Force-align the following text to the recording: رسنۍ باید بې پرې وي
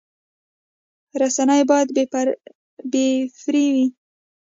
رسنۍ 1.21 1.61
باید 1.69 1.89
بې 1.95 2.03
پرې 3.43 3.65
وي 3.73 3.85